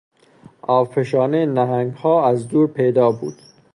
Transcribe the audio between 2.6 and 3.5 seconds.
پیدا بود.